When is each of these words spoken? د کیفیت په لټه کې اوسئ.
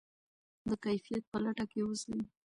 د 0.69 0.71
کیفیت 0.85 1.23
په 1.31 1.37
لټه 1.43 1.65
کې 1.71 1.79
اوسئ. 1.83 2.17